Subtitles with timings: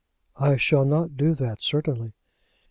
[0.39, 2.15] "I shall not do that, certainly."